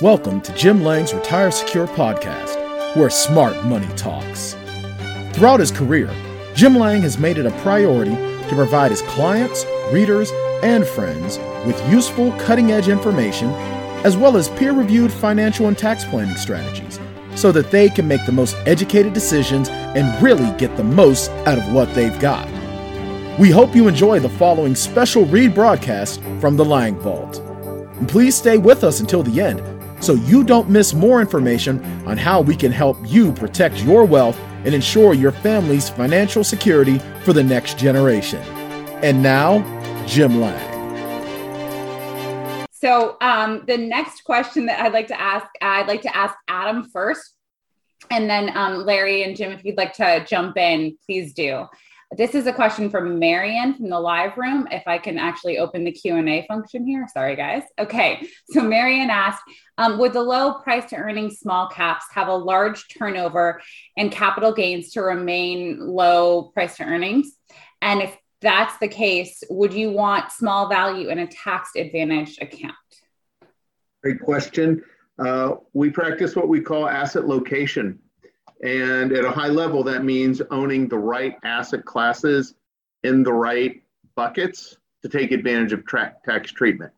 Welcome 0.00 0.42
to 0.42 0.54
Jim 0.54 0.84
Lange's 0.84 1.12
Retire 1.12 1.50
Secure 1.50 1.88
podcast, 1.88 2.94
where 2.94 3.10
smart 3.10 3.64
money 3.64 3.88
talks. 3.96 4.54
Throughout 5.32 5.58
his 5.58 5.72
career, 5.72 6.08
Jim 6.54 6.76
Lange 6.76 7.02
has 7.02 7.18
made 7.18 7.36
it 7.36 7.46
a 7.46 7.62
priority 7.62 8.12
to 8.12 8.54
provide 8.54 8.92
his 8.92 9.02
clients, 9.02 9.66
readers, 9.90 10.30
and 10.62 10.86
friends 10.86 11.38
with 11.66 11.90
useful, 11.90 12.30
cutting 12.38 12.70
edge 12.70 12.86
information, 12.86 13.48
as 14.04 14.16
well 14.16 14.36
as 14.36 14.50
peer 14.50 14.72
reviewed 14.72 15.12
financial 15.12 15.66
and 15.66 15.76
tax 15.76 16.04
planning 16.04 16.36
strategies, 16.36 17.00
so 17.34 17.50
that 17.50 17.72
they 17.72 17.88
can 17.88 18.06
make 18.06 18.24
the 18.24 18.30
most 18.30 18.54
educated 18.66 19.14
decisions 19.14 19.68
and 19.68 20.22
really 20.22 20.56
get 20.58 20.76
the 20.76 20.84
most 20.84 21.28
out 21.48 21.58
of 21.58 21.72
what 21.72 21.92
they've 21.96 22.20
got. 22.20 22.46
We 23.36 23.50
hope 23.50 23.74
you 23.74 23.88
enjoy 23.88 24.20
the 24.20 24.28
following 24.28 24.76
special 24.76 25.24
read 25.24 25.56
broadcast 25.56 26.20
from 26.40 26.56
the 26.56 26.64
Lange 26.64 27.00
Vault. 27.00 27.38
And 27.98 28.08
please 28.08 28.36
stay 28.36 28.58
with 28.58 28.84
us 28.84 29.00
until 29.00 29.24
the 29.24 29.40
end 29.40 29.60
so 30.00 30.14
you 30.14 30.44
don't 30.44 30.68
miss 30.68 30.94
more 30.94 31.20
information 31.20 31.84
on 32.06 32.16
how 32.16 32.40
we 32.40 32.56
can 32.56 32.72
help 32.72 32.96
you 33.04 33.32
protect 33.32 33.82
your 33.82 34.04
wealth 34.04 34.38
and 34.64 34.74
ensure 34.74 35.14
your 35.14 35.32
family's 35.32 35.88
financial 35.88 36.44
security 36.44 36.98
for 37.24 37.32
the 37.32 37.42
next 37.42 37.78
generation. 37.78 38.40
And 39.02 39.22
now, 39.22 39.60
Jim 40.06 40.40
Lange. 40.40 40.78
So, 42.72 43.16
um, 43.20 43.64
the 43.66 43.76
next 43.76 44.22
question 44.22 44.66
that 44.66 44.80
I'd 44.80 44.92
like 44.92 45.08
to 45.08 45.20
ask, 45.20 45.46
I'd 45.60 45.88
like 45.88 46.02
to 46.02 46.16
ask 46.16 46.36
Adam 46.46 46.84
first, 46.84 47.34
and 48.10 48.30
then 48.30 48.56
um, 48.56 48.84
Larry 48.84 49.24
and 49.24 49.36
Jim, 49.36 49.52
if 49.52 49.64
you'd 49.64 49.76
like 49.76 49.94
to 49.94 50.24
jump 50.28 50.56
in, 50.56 50.96
please 51.04 51.32
do. 51.32 51.66
This 52.16 52.34
is 52.34 52.46
a 52.46 52.52
question 52.52 52.88
from 52.88 53.18
Marion 53.18 53.74
from 53.74 53.90
the 53.90 54.00
live 54.00 54.38
room. 54.38 54.66
If 54.70 54.82
I 54.86 54.96
can 54.96 55.18
actually 55.18 55.58
open 55.58 55.84
the 55.84 55.92
Q&A 55.92 56.46
function 56.48 56.86
here. 56.86 57.06
Sorry, 57.12 57.36
guys. 57.36 57.64
Okay. 57.78 58.26
So 58.50 58.62
Marion 58.62 59.10
asked, 59.10 59.42
um, 59.76 59.98
would 59.98 60.14
the 60.14 60.22
low 60.22 60.54
price 60.54 60.88
to 60.90 60.96
earnings 60.96 61.38
small 61.38 61.68
caps 61.68 62.06
have 62.12 62.28
a 62.28 62.34
large 62.34 62.88
turnover 62.88 63.60
and 63.98 64.10
capital 64.10 64.52
gains 64.52 64.92
to 64.92 65.02
remain 65.02 65.78
low 65.80 66.44
price 66.54 66.78
to 66.78 66.84
earnings? 66.84 67.32
And 67.82 68.00
if 68.00 68.16
that's 68.40 68.78
the 68.78 68.88
case, 68.88 69.44
would 69.50 69.74
you 69.74 69.90
want 69.90 70.32
small 70.32 70.68
value 70.68 71.10
in 71.10 71.18
a 71.18 71.26
tax 71.26 71.72
advantage 71.76 72.38
account? 72.40 72.74
Great 74.02 74.20
question. 74.20 74.82
Uh, 75.18 75.56
we 75.74 75.90
practice 75.90 76.34
what 76.34 76.48
we 76.48 76.62
call 76.62 76.88
asset 76.88 77.26
location. 77.26 77.98
And 78.62 79.12
at 79.12 79.24
a 79.24 79.30
high 79.30 79.48
level, 79.48 79.84
that 79.84 80.04
means 80.04 80.42
owning 80.50 80.88
the 80.88 80.98
right 80.98 81.36
asset 81.44 81.84
classes 81.84 82.54
in 83.04 83.22
the 83.22 83.32
right 83.32 83.82
buckets 84.16 84.76
to 85.02 85.08
take 85.08 85.30
advantage 85.30 85.72
of 85.72 85.86
tra- 85.86 86.16
tax 86.24 86.50
treatment. 86.50 86.92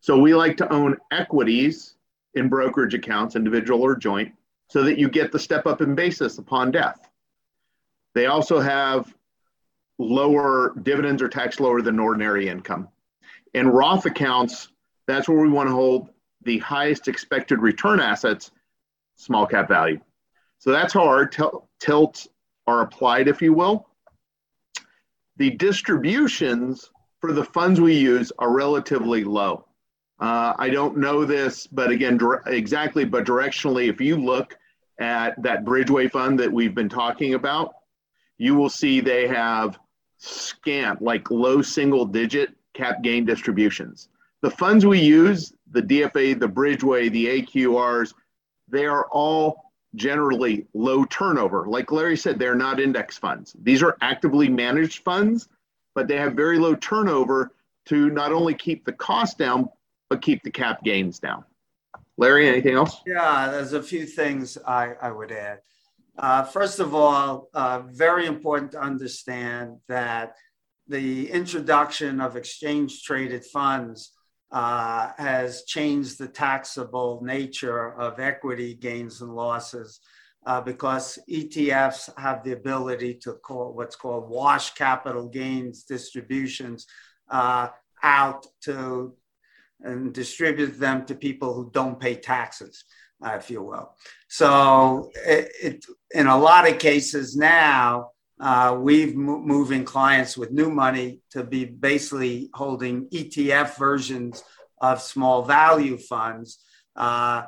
So 0.00 0.18
we 0.18 0.34
like 0.34 0.56
to 0.58 0.72
own 0.72 0.96
equities 1.10 1.96
in 2.34 2.48
brokerage 2.48 2.94
accounts, 2.94 3.36
individual 3.36 3.82
or 3.82 3.96
joint, 3.96 4.32
so 4.68 4.82
that 4.82 4.98
you 4.98 5.08
get 5.08 5.30
the 5.30 5.38
step 5.38 5.66
up 5.66 5.82
in 5.82 5.94
basis 5.94 6.38
upon 6.38 6.70
death. 6.70 7.08
They 8.14 8.26
also 8.26 8.60
have 8.60 9.14
lower 9.98 10.74
dividends 10.82 11.22
or 11.22 11.28
tax 11.28 11.60
lower 11.60 11.82
than 11.82 11.98
ordinary 11.98 12.48
income. 12.48 12.88
In 13.52 13.68
Roth 13.68 14.06
accounts, 14.06 14.68
that's 15.06 15.28
where 15.28 15.38
we 15.38 15.48
want 15.50 15.68
to 15.68 15.74
hold 15.74 16.08
the 16.42 16.58
highest 16.58 17.08
expected 17.08 17.60
return 17.60 18.00
assets, 18.00 18.50
small 19.16 19.46
cap 19.46 19.68
value. 19.68 20.00
So 20.64 20.72
that's 20.72 20.94
how 20.94 21.04
our 21.04 21.30
tilts 21.78 22.26
are 22.66 22.80
applied, 22.80 23.28
if 23.28 23.42
you 23.42 23.52
will. 23.52 23.86
The 25.36 25.50
distributions 25.50 26.90
for 27.20 27.34
the 27.34 27.44
funds 27.44 27.82
we 27.82 27.98
use 27.98 28.32
are 28.38 28.50
relatively 28.50 29.24
low. 29.24 29.66
Uh, 30.18 30.54
I 30.58 30.70
don't 30.70 30.96
know 30.96 31.26
this, 31.26 31.66
but 31.66 31.90
again, 31.90 32.16
dire- 32.16 32.42
exactly, 32.46 33.04
but 33.04 33.26
directionally, 33.26 33.90
if 33.90 34.00
you 34.00 34.16
look 34.16 34.56
at 34.98 35.34
that 35.42 35.66
Bridgeway 35.66 36.10
fund 36.10 36.40
that 36.40 36.50
we've 36.50 36.74
been 36.74 36.88
talking 36.88 37.34
about, 37.34 37.74
you 38.38 38.54
will 38.54 38.70
see 38.70 39.02
they 39.02 39.28
have 39.28 39.78
scant, 40.16 41.02
like 41.02 41.30
low 41.30 41.60
single 41.60 42.06
digit 42.06 42.54
cap 42.72 43.02
gain 43.02 43.26
distributions. 43.26 44.08
The 44.40 44.50
funds 44.50 44.86
we 44.86 44.98
use, 44.98 45.52
the 45.72 45.82
DFA, 45.82 46.40
the 46.40 46.48
Bridgeway, 46.48 47.12
the 47.12 47.42
AQRs, 47.42 48.14
they 48.70 48.86
are 48.86 49.06
all 49.12 49.63
generally 49.94 50.66
low 50.74 51.04
turnover. 51.04 51.66
Like 51.66 51.92
Larry 51.92 52.16
said, 52.16 52.38
they're 52.38 52.54
not 52.54 52.80
index 52.80 53.16
funds. 53.18 53.54
These 53.62 53.82
are 53.82 53.96
actively 54.00 54.48
managed 54.48 55.02
funds, 55.02 55.48
but 55.94 56.08
they 56.08 56.16
have 56.16 56.34
very 56.34 56.58
low 56.58 56.74
turnover 56.74 57.52
to 57.86 58.10
not 58.10 58.32
only 58.32 58.54
keep 58.54 58.84
the 58.84 58.92
cost 58.92 59.38
down, 59.38 59.68
but 60.10 60.22
keep 60.22 60.42
the 60.42 60.50
cap 60.50 60.82
gains 60.82 61.18
down. 61.18 61.44
Larry, 62.16 62.48
anything 62.48 62.74
else? 62.74 63.00
Yeah, 63.06 63.50
there's 63.50 63.72
a 63.72 63.82
few 63.82 64.06
things 64.06 64.56
I, 64.66 64.92
I 65.00 65.10
would 65.10 65.32
add. 65.32 65.60
Uh, 66.16 66.44
first 66.44 66.78
of 66.78 66.94
all, 66.94 67.48
uh, 67.54 67.82
very 67.86 68.26
important 68.26 68.72
to 68.72 68.80
understand 68.80 69.78
that 69.88 70.36
the 70.86 71.30
introduction 71.30 72.20
of 72.20 72.36
exchange 72.36 73.02
traded 73.02 73.44
funds 73.44 74.12
uh, 74.50 75.10
has 75.16 75.64
changed 75.64 76.18
the 76.18 76.28
taxable 76.28 77.20
nature 77.22 77.92
of 77.94 78.20
equity 78.20 78.74
gains 78.74 79.20
and 79.20 79.34
losses 79.34 80.00
uh, 80.46 80.60
because 80.60 81.18
ETFs 81.30 82.10
have 82.18 82.44
the 82.44 82.52
ability 82.52 83.14
to 83.14 83.32
call 83.34 83.72
what's 83.72 83.96
called 83.96 84.28
wash 84.28 84.74
capital 84.74 85.28
gains 85.28 85.84
distributions 85.84 86.86
uh, 87.30 87.68
out 88.02 88.46
to 88.62 89.14
and 89.80 90.12
distribute 90.12 90.78
them 90.78 91.04
to 91.06 91.14
people 91.14 91.52
who 91.52 91.70
don't 91.72 92.00
pay 92.00 92.14
taxes, 92.14 92.84
uh, 93.24 93.32
if 93.32 93.50
you 93.50 93.62
will. 93.62 93.94
So, 94.28 95.10
it, 95.26 95.52
it, 95.62 95.84
in 96.12 96.26
a 96.26 96.38
lot 96.38 96.68
of 96.68 96.78
cases 96.78 97.36
now, 97.36 98.10
uh, 98.40 98.76
we've 98.80 99.14
moving 99.14 99.84
clients 99.84 100.36
with 100.36 100.50
new 100.50 100.70
money 100.70 101.20
to 101.30 101.44
be 101.44 101.64
basically 101.64 102.50
holding 102.54 103.08
ETF 103.10 103.78
versions 103.78 104.42
of 104.80 105.00
small 105.00 105.44
value 105.44 105.96
funds 105.96 106.58
uh, 106.96 107.44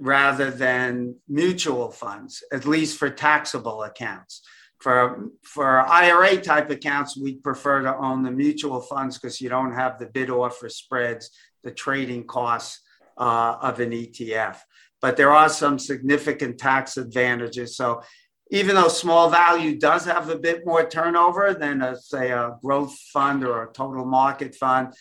rather 0.00 0.50
than 0.50 1.16
mutual 1.28 1.90
funds, 1.90 2.42
at 2.52 2.64
least 2.64 2.98
for 2.98 3.10
taxable 3.10 3.82
accounts. 3.82 4.42
For, 4.80 5.28
for 5.44 5.80
IRA 5.80 6.38
type 6.38 6.70
accounts, 6.70 7.16
we 7.16 7.36
prefer 7.36 7.82
to 7.82 7.96
own 7.96 8.24
the 8.24 8.32
mutual 8.32 8.80
funds 8.80 9.18
because 9.18 9.40
you 9.40 9.48
don't 9.48 9.74
have 9.74 9.98
the 9.98 10.06
bid 10.06 10.28
offer 10.28 10.68
spreads, 10.68 11.30
the 11.62 11.70
trading 11.70 12.26
costs 12.26 12.80
uh, 13.16 13.56
of 13.60 13.78
an 13.78 13.90
ETF. 13.90 14.56
But 15.00 15.16
there 15.16 15.32
are 15.32 15.48
some 15.48 15.78
significant 15.78 16.58
tax 16.58 16.96
advantages. 16.96 17.76
So 17.76 18.02
even 18.52 18.76
though 18.76 18.88
small 18.88 19.30
value 19.30 19.78
does 19.78 20.04
have 20.04 20.28
a 20.28 20.38
bit 20.38 20.64
more 20.66 20.86
turnover 20.86 21.54
than 21.54 21.80
a 21.80 21.96
say 21.96 22.30
a 22.30 22.56
growth 22.62 22.96
fund 23.12 23.44
or 23.44 23.64
a 23.64 23.72
total 23.72 24.04
market 24.04 24.54
fund 24.54 24.94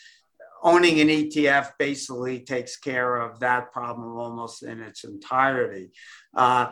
owning 0.63 0.99
an 0.99 1.09
etf 1.09 1.71
basically 1.77 2.39
takes 2.39 2.77
care 2.77 3.17
of 3.17 3.39
that 3.39 3.71
problem 3.71 4.15
almost 4.17 4.63
in 4.63 4.79
its 4.79 5.03
entirety. 5.03 5.89
Uh, 6.35 6.71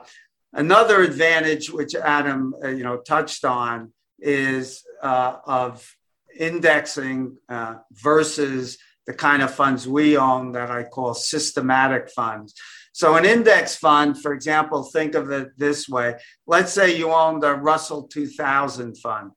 another 0.54 1.02
advantage 1.02 1.70
which 1.70 1.96
adam 1.96 2.54
uh, 2.64 2.70
you 2.70 2.84
know 2.84 2.98
touched 2.98 3.44
on 3.46 3.92
is 4.20 4.84
uh, 5.02 5.38
of 5.46 5.96
indexing 6.40 7.38
uh, 7.50 7.76
versus 7.92 8.78
the 9.10 9.14
kind 9.14 9.42
of 9.42 9.54
funds 9.62 9.88
we 9.88 10.08
own 10.18 10.44
that 10.52 10.70
i 10.70 10.84
call 10.84 11.14
systematic 11.14 12.06
funds 12.10 12.54
so, 13.00 13.16
an 13.16 13.24
index 13.24 13.78
fund, 13.78 14.22
for 14.22 14.34
example, 14.34 14.84
think 14.84 15.16
of 15.16 15.32
it 15.32 15.58
this 15.58 15.88
way. 15.88 16.16
Let's 16.48 16.74
say 16.74 16.98
you 16.98 17.14
own 17.14 17.40
the 17.40 17.56
Russell 17.56 18.04
2000 18.04 18.98
fund, 18.98 19.32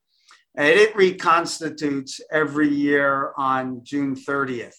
and 0.56 0.66
it 0.66 0.94
reconstitutes 0.94 2.20
every 2.32 2.68
year 2.68 3.32
on 3.36 3.84
June 3.84 4.16
30th. 4.16 4.74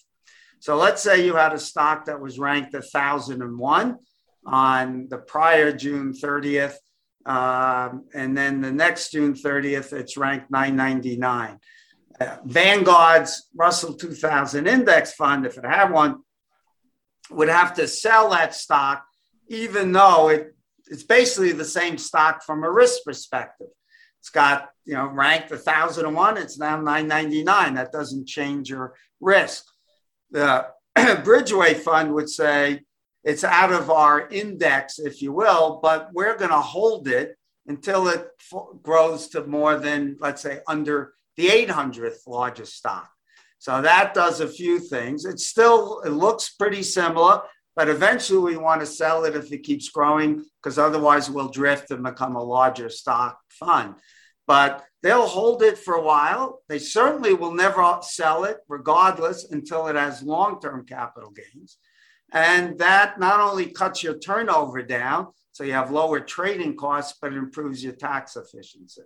So, 0.58 0.76
let's 0.76 1.02
say 1.02 1.24
you 1.24 1.34
had 1.34 1.54
a 1.54 1.58
stock 1.58 2.04
that 2.04 2.20
was 2.20 2.38
ranked 2.38 2.74
1001 2.74 3.96
on 4.46 5.08
the 5.08 5.18
prior 5.18 5.72
June 5.72 6.12
30th, 6.12 6.74
um, 7.24 8.04
and 8.12 8.36
then 8.36 8.60
the 8.60 8.72
next 8.72 9.12
June 9.12 9.32
30th, 9.32 9.94
it's 9.94 10.18
ranked 10.18 10.50
999. 10.50 11.58
Vanguard's 12.44 13.48
Russell 13.54 13.94
2000 13.94 14.66
index 14.66 15.14
fund, 15.14 15.46
if 15.46 15.58
it 15.58 15.64
had 15.64 15.90
one, 15.90 16.22
would 17.30 17.48
have 17.48 17.74
to 17.74 17.88
sell 17.88 18.30
that 18.30 18.54
stock, 18.54 19.04
even 19.48 19.92
though 19.92 20.28
it, 20.28 20.54
it's 20.86 21.02
basically 21.02 21.52
the 21.52 21.64
same 21.64 21.98
stock 21.98 22.42
from 22.44 22.62
a 22.62 22.70
risk 22.70 23.04
perspective. 23.04 23.68
It's 24.20 24.30
got, 24.30 24.70
you 24.84 24.94
know, 24.94 25.06
ranked 25.06 25.50
1001, 25.50 26.38
it's 26.38 26.58
now 26.58 26.76
999. 26.76 27.74
That 27.74 27.92
doesn't 27.92 28.26
change 28.26 28.70
your 28.70 28.94
risk. 29.20 29.64
The 30.30 30.68
Bridgeway 30.96 31.76
fund 31.76 32.14
would 32.14 32.28
say 32.28 32.82
it's 33.22 33.44
out 33.44 33.72
of 33.72 33.90
our 33.90 34.28
index, 34.28 34.98
if 34.98 35.20
you 35.20 35.32
will, 35.32 35.80
but 35.82 36.10
we're 36.12 36.36
going 36.36 36.50
to 36.50 36.60
hold 36.60 37.08
it 37.08 37.36
until 37.66 38.08
it 38.08 38.28
f- 38.52 38.82
grows 38.82 39.28
to 39.28 39.44
more 39.46 39.76
than, 39.76 40.16
let's 40.20 40.42
say, 40.42 40.60
under 40.68 41.14
the 41.36 41.48
800th 41.48 42.26
largest 42.26 42.74
stock. 42.74 43.10
So 43.58 43.80
that 43.80 44.12
does 44.14 44.40
a 44.40 44.48
few 44.48 44.78
things. 44.78 45.24
It 45.24 45.40
still 45.40 46.00
it 46.00 46.10
looks 46.10 46.50
pretty 46.50 46.82
similar, 46.82 47.42
but 47.74 47.88
eventually 47.88 48.54
we 48.54 48.56
want 48.56 48.80
to 48.80 48.86
sell 48.86 49.24
it 49.24 49.34
if 49.34 49.50
it 49.52 49.62
keeps 49.62 49.88
growing 49.88 50.44
because 50.62 50.78
otherwise 50.78 51.30
we'll 51.30 51.48
drift 51.48 51.90
and 51.90 52.02
become 52.02 52.36
a 52.36 52.42
larger 52.42 52.88
stock 52.88 53.38
fund. 53.48 53.94
But 54.46 54.84
they'll 55.02 55.26
hold 55.26 55.62
it 55.62 55.78
for 55.78 55.94
a 55.94 56.02
while. 56.02 56.60
They 56.68 56.78
certainly 56.78 57.32
will 57.32 57.54
never 57.54 57.98
sell 58.02 58.44
it, 58.44 58.58
regardless, 58.68 59.50
until 59.50 59.86
it 59.86 59.96
has 59.96 60.22
long 60.22 60.60
term 60.60 60.84
capital 60.84 61.30
gains. 61.30 61.78
And 62.32 62.78
that 62.78 63.18
not 63.18 63.40
only 63.40 63.66
cuts 63.66 64.02
your 64.02 64.18
turnover 64.18 64.82
down, 64.82 65.28
so 65.52 65.64
you 65.64 65.72
have 65.72 65.90
lower 65.90 66.20
trading 66.20 66.76
costs, 66.76 67.16
but 67.22 67.32
it 67.32 67.38
improves 67.38 67.82
your 67.82 67.92
tax 67.94 68.36
efficiency. 68.36 69.02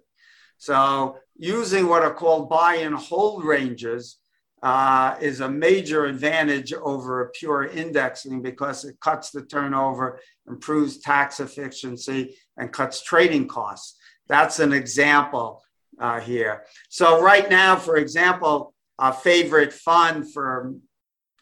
So 0.59 1.19
using 1.37 1.87
what 1.87 2.03
are 2.03 2.13
called 2.13 2.49
buy 2.49 2.77
and 2.77 2.95
hold 2.95 3.45
ranges 3.45 4.19
uh, 4.63 5.15
is 5.21 5.41
a 5.41 5.49
major 5.49 6.07
advantage 6.07 6.73
over 6.73 7.31
pure 7.39 7.67
indexing 7.67 8.43
because 8.43 8.85
it 8.85 8.99
cuts 9.01 9.31
the 9.31 9.43
turnover, 9.43 10.21
improves 10.49 10.99
tax 10.99 11.39
efficiency, 11.39 12.37
and 12.57 12.73
cuts 12.73 13.03
trading 13.03 13.47
costs. 13.47 13.97
That's 14.29 14.59
an 14.59 14.73
example 14.73 15.63
uh, 16.01 16.21
here. 16.21 16.65
So 16.89 17.23
right 17.23 17.49
now, 17.49 17.77
for 17.77 17.97
example, 17.97 18.75
a 18.99 19.13
favorite 19.13 19.73
fund 19.73 20.33
for 20.33 20.75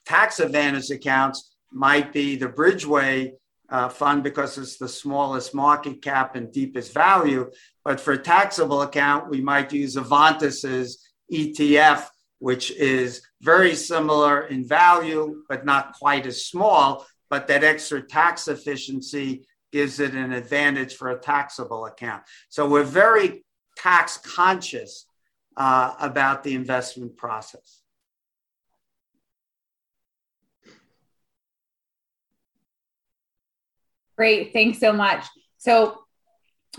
tax 0.05 0.39
advantage 0.41 0.91
accounts 0.91 1.57
might 1.73 2.13
be 2.13 2.37
the 2.37 2.49
Bridgeway 2.49 3.33
uh, 3.69 3.89
fund 3.89 4.23
because 4.23 4.59
it's 4.59 4.77
the 4.77 4.89
smallest 4.89 5.55
market 5.55 6.03
cap 6.03 6.37
and 6.37 6.53
deepest 6.53 6.93
value. 6.93 7.51
But 7.85 8.01
for 8.01 8.13
a 8.13 8.19
taxable 8.19 8.83
account, 8.83 9.31
we 9.31 9.41
might 9.41 9.73
use 9.73 9.97
Avantis's 9.97 11.13
ETF, 11.33 12.07
which 12.39 12.71
is 12.73 13.23
very 13.41 13.75
similar 13.75 14.47
in 14.47 14.67
value, 14.67 15.43
but 15.49 15.65
not 15.65 15.95
quite 15.95 16.27
as 16.27 16.47
small. 16.47 17.07
But 17.29 17.49
that 17.49 17.65
extra 17.65 18.03
tax 18.03 18.49
efficiency 18.49 19.47
gives 19.73 19.99
it 19.99 20.15
an 20.15 20.33
advantage 20.33 20.95
for 20.95 21.11
a 21.11 21.19
taxable 21.19 21.87
account. 21.87 22.23
So 22.49 22.69
we're 22.69 22.85
very 22.85 23.45
tax 23.77 24.17
conscious 24.19 25.07
uh, 25.57 25.95
about 26.01 26.45
the 26.45 26.55
investment 26.55 27.17
process. 27.17 27.83
Great. 34.17 34.53
Thanks 34.53 34.79
so 34.79 34.93
much. 34.93 35.27
So 35.59 35.99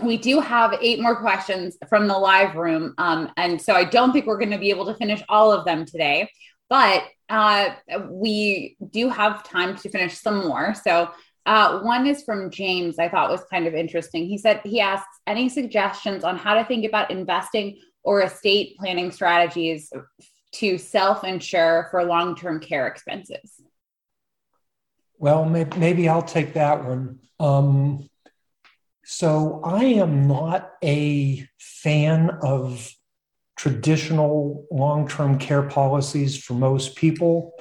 we 0.00 0.16
do 0.16 0.40
have 0.40 0.78
eight 0.80 1.00
more 1.00 1.16
questions 1.16 1.76
from 1.88 2.06
the 2.06 2.18
live 2.18 2.54
room. 2.56 2.94
Um, 2.98 3.30
and 3.36 3.60
so 3.60 3.74
I 3.74 3.84
don't 3.84 4.12
think 4.12 4.26
we're 4.26 4.38
going 4.38 4.50
to 4.50 4.58
be 4.58 4.70
able 4.70 4.86
to 4.86 4.94
finish 4.94 5.22
all 5.28 5.52
of 5.52 5.64
them 5.64 5.84
today, 5.84 6.30
but 6.68 7.04
uh, 7.28 7.70
we 8.08 8.76
do 8.90 9.08
have 9.08 9.42
time 9.44 9.76
to 9.76 9.88
finish 9.88 10.18
some 10.18 10.46
more. 10.46 10.74
So 10.74 11.10
uh, 11.46 11.80
one 11.80 12.06
is 12.06 12.22
from 12.24 12.50
James, 12.50 12.98
I 12.98 13.08
thought 13.08 13.30
was 13.30 13.44
kind 13.50 13.66
of 13.66 13.74
interesting. 13.74 14.26
He 14.26 14.38
said, 14.38 14.60
he 14.64 14.80
asks, 14.80 15.08
any 15.26 15.48
suggestions 15.48 16.22
on 16.22 16.36
how 16.36 16.54
to 16.54 16.64
think 16.64 16.84
about 16.84 17.10
investing 17.10 17.78
or 18.02 18.22
estate 18.22 18.76
planning 18.78 19.10
strategies 19.10 19.92
to 20.52 20.78
self 20.78 21.24
insure 21.24 21.88
for 21.90 22.04
long 22.04 22.36
term 22.36 22.60
care 22.60 22.86
expenses? 22.86 23.60
Well, 25.18 25.44
maybe 25.44 26.08
I'll 26.08 26.22
take 26.22 26.54
that 26.54 26.84
one. 26.84 27.18
Um, 27.40 28.08
so 29.04 29.60
I 29.64 29.84
am 29.84 30.28
not 30.28 30.70
a 30.82 31.46
fan 31.58 32.30
of 32.42 32.88
traditional 33.56 34.64
long-term 34.70 35.38
care 35.38 35.64
policies 35.64 36.40
for 36.40 36.54
most 36.54 36.94
people. 36.94 37.52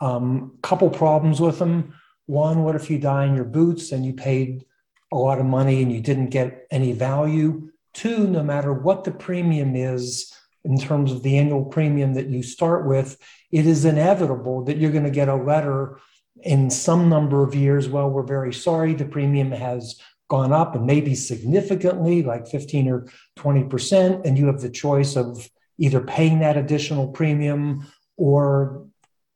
A 0.00 0.04
um, 0.04 0.58
couple 0.62 0.88
problems 0.88 1.40
with 1.40 1.58
them. 1.58 1.94
One, 2.26 2.62
what 2.62 2.76
if 2.76 2.88
you 2.88 2.98
die 2.98 3.24
in 3.24 3.34
your 3.34 3.44
boots 3.44 3.90
and 3.90 4.06
you 4.06 4.12
paid 4.12 4.64
a 5.12 5.16
lot 5.16 5.40
of 5.40 5.46
money 5.46 5.82
and 5.82 5.90
you 5.92 6.00
didn't 6.00 6.30
get 6.30 6.66
any 6.70 6.92
value? 6.92 7.70
Two, 7.92 8.28
no 8.28 8.44
matter 8.44 8.72
what 8.72 9.02
the 9.02 9.10
premium 9.10 9.74
is 9.74 10.32
in 10.64 10.78
terms 10.78 11.10
of 11.10 11.24
the 11.24 11.38
annual 11.38 11.64
premium 11.64 12.14
that 12.14 12.28
you 12.28 12.44
start 12.44 12.86
with, 12.86 13.18
it 13.50 13.66
is 13.66 13.84
inevitable 13.84 14.64
that 14.66 14.76
you're 14.76 14.92
going 14.92 15.04
to 15.04 15.10
get 15.10 15.28
a 15.28 15.34
letter 15.34 15.98
in 16.42 16.70
some 16.70 17.08
number 17.08 17.42
of 17.42 17.54
years, 17.54 17.88
well, 17.88 18.08
we're 18.08 18.22
very 18.22 18.52
sorry, 18.52 18.94
the 18.94 19.04
premium 19.04 19.52
has 19.52 20.00
gone 20.28 20.52
up 20.52 20.74
and 20.74 20.86
maybe 20.86 21.14
significantly, 21.14 22.22
like 22.22 22.46
15 22.46 22.88
or 22.88 23.06
20%, 23.38 24.24
and 24.24 24.38
you 24.38 24.46
have 24.46 24.60
the 24.60 24.70
choice 24.70 25.16
of 25.16 25.48
either 25.78 26.00
paying 26.00 26.38
that 26.40 26.56
additional 26.56 27.08
premium 27.08 27.86
or 28.16 28.86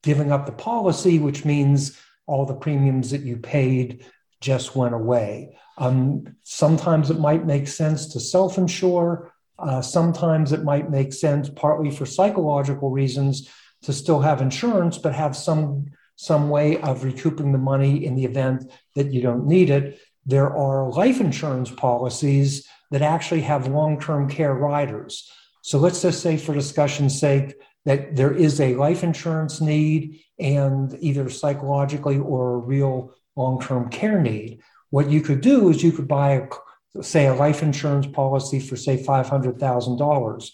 giving 0.02 0.30
up 0.30 0.46
the 0.46 0.52
policy, 0.52 1.18
which 1.18 1.44
means 1.44 1.98
all 2.26 2.46
the 2.46 2.54
premiums 2.54 3.10
that 3.10 3.22
you 3.22 3.36
paid 3.36 4.06
just 4.40 4.76
went 4.76 4.94
away. 4.94 5.56
Um, 5.78 6.36
sometimes 6.44 7.10
it 7.10 7.18
might 7.18 7.46
make 7.46 7.66
sense 7.66 8.12
to 8.12 8.20
self 8.20 8.58
insure. 8.58 9.32
Uh, 9.58 9.80
sometimes 9.80 10.52
it 10.52 10.62
might 10.62 10.90
make 10.90 11.12
sense, 11.12 11.48
partly 11.48 11.90
for 11.90 12.06
psychological 12.06 12.90
reasons, 12.90 13.48
to 13.82 13.92
still 13.92 14.20
have 14.20 14.42
insurance, 14.42 14.98
but 14.98 15.14
have 15.14 15.36
some 15.36 15.86
some 16.16 16.48
way 16.48 16.80
of 16.80 17.04
recouping 17.04 17.52
the 17.52 17.58
money 17.58 18.04
in 18.04 18.14
the 18.14 18.24
event 18.24 18.70
that 18.94 19.12
you 19.12 19.20
don't 19.20 19.46
need 19.46 19.70
it. 19.70 19.98
There 20.26 20.54
are 20.54 20.90
life 20.90 21.20
insurance 21.20 21.70
policies 21.70 22.66
that 22.90 23.02
actually 23.02 23.42
have 23.42 23.66
long 23.66 24.00
term 24.00 24.28
care 24.28 24.54
riders. 24.54 25.30
So 25.62 25.78
let's 25.78 26.02
just 26.02 26.22
say, 26.22 26.36
for 26.36 26.54
discussion's 26.54 27.18
sake, 27.18 27.54
that 27.84 28.16
there 28.16 28.32
is 28.32 28.60
a 28.60 28.74
life 28.74 29.02
insurance 29.02 29.60
need 29.60 30.20
and 30.38 30.96
either 31.00 31.28
psychologically 31.28 32.18
or 32.18 32.54
a 32.54 32.58
real 32.58 33.14
long 33.36 33.60
term 33.60 33.88
care 33.90 34.20
need. 34.20 34.60
What 34.90 35.10
you 35.10 35.20
could 35.20 35.40
do 35.40 35.68
is 35.70 35.82
you 35.82 35.92
could 35.92 36.08
buy, 36.08 36.48
a, 36.96 37.02
say, 37.02 37.26
a 37.26 37.34
life 37.34 37.62
insurance 37.62 38.06
policy 38.06 38.60
for, 38.60 38.76
say, 38.76 39.02
$500,000 39.02 40.50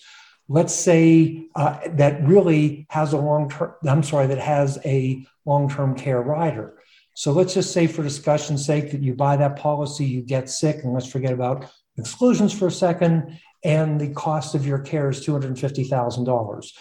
let's 0.51 0.75
say 0.75 1.47
uh, 1.55 1.79
that 1.91 2.23
really 2.27 2.87
has 2.91 3.13
a 3.15 3.17
long 3.17 3.49
term 3.49 3.73
i'm 3.89 4.03
sorry 4.03 4.27
that 4.27 4.39
has 4.39 4.79
a 4.85 5.25
long-term 5.47 5.95
care 5.97 6.21
rider. 6.21 6.79
So 7.15 7.33
let's 7.33 7.55
just 7.55 7.73
say 7.73 7.87
for 7.87 8.03
discussion's 8.03 8.65
sake 8.65 8.93
that 8.93 9.03
you 9.03 9.15
buy 9.15 9.37
that 9.37 9.57
policy 9.57 10.05
you 10.05 10.23
get 10.23 10.49
sick 10.49 10.85
and 10.85 10.93
let's 10.95 11.11
forget 11.11 11.33
about 11.33 11.67
exclusions 11.97 12.53
for 12.53 12.69
a 12.69 12.71
second 12.71 13.39
and 13.65 14.01
the 14.01 14.13
cost 14.15 14.55
of 14.55 14.67
your 14.67 14.79
care 14.79 15.11
is 15.11 15.27
$250000 15.27 16.73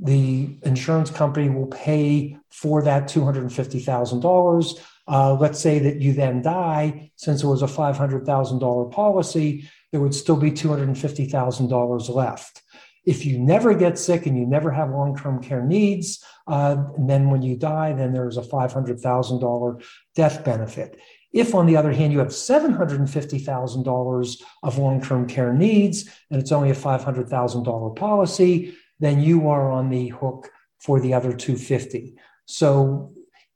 the 0.00 0.58
insurance 0.62 1.10
company 1.10 1.48
will 1.48 1.68
pay 1.68 2.36
for 2.50 2.82
that 2.82 3.04
$250000 3.04 4.80
uh, 5.06 5.34
let's 5.34 5.60
say 5.60 5.78
that 5.78 6.00
you 6.00 6.12
then 6.12 6.42
die 6.42 7.12
since 7.14 7.44
it 7.44 7.46
was 7.46 7.62
a 7.62 7.66
$500000 7.66 8.90
policy 8.90 9.68
there 9.92 10.00
would 10.00 10.14
still 10.14 10.36
be 10.36 10.50
$250000 10.50 12.08
left 12.08 12.62
if 13.04 13.26
you 13.26 13.38
never 13.38 13.74
get 13.74 13.98
sick 13.98 14.26
and 14.26 14.38
you 14.38 14.46
never 14.46 14.70
have 14.70 14.90
long 14.90 15.16
term 15.16 15.42
care 15.42 15.62
needs, 15.62 16.24
uh, 16.46 16.76
and 16.96 17.08
then 17.08 17.30
when 17.30 17.40
you 17.42 17.56
die, 17.56 17.92
then 17.92 18.12
there's 18.12 18.36
a 18.36 18.42
$500,000 18.42 19.84
death 20.14 20.44
benefit. 20.44 20.98
If, 21.32 21.54
on 21.54 21.66
the 21.66 21.76
other 21.76 21.92
hand, 21.92 22.12
you 22.12 22.18
have 22.20 22.28
$750,000 22.28 24.42
of 24.62 24.78
long 24.78 25.02
term 25.02 25.26
care 25.26 25.52
needs 25.52 26.08
and 26.30 26.40
it's 26.40 26.52
only 26.52 26.70
a 26.70 26.74
$500,000 26.74 27.96
policy, 27.96 28.76
then 29.00 29.20
you 29.20 29.48
are 29.48 29.68
on 29.70 29.90
the 29.90 30.08
hook 30.08 30.50
for 30.78 31.00
the 31.00 31.14
other 31.14 31.32
250. 31.32 32.14
So, 32.46 33.10